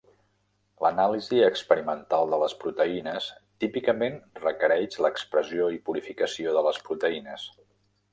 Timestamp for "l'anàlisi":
0.83-1.41